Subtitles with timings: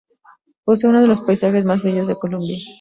[0.65, 2.57] Posee uno de los paisajes más bellos de Colombia.